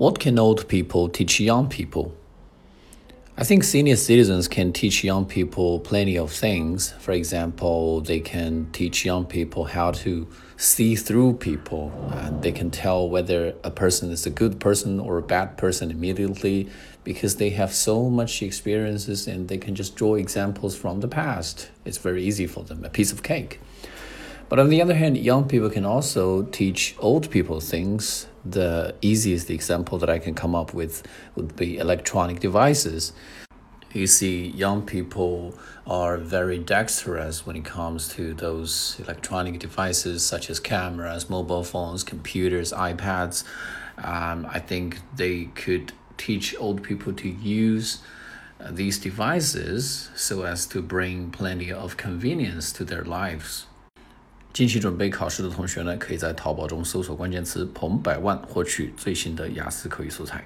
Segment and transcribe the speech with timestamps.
[0.00, 2.14] What can old people teach young people?
[3.36, 6.92] I think senior citizens can teach young people plenty of things.
[7.00, 10.26] For example, they can teach young people how to
[10.56, 15.18] see through people and they can tell whether a person is a good person or
[15.18, 16.70] a bad person immediately
[17.04, 21.68] because they have so much experiences and they can just draw examples from the past.
[21.84, 23.60] It's very easy for them, a piece of cake.
[24.50, 28.26] But on the other hand, young people can also teach old people things.
[28.44, 33.12] The easiest example that I can come up with would be electronic devices.
[33.92, 40.50] You see, young people are very dexterous when it comes to those electronic devices such
[40.50, 43.44] as cameras, mobile phones, computers, iPads.
[43.98, 48.00] Um, I think they could teach old people to use
[48.60, 53.66] uh, these devices so as to bring plenty of convenience to their lives.
[54.52, 60.44] 近期准备考试的同学呢，可以在淘宝中搜索关键词“彭百万”获取最新的雅思口语素材。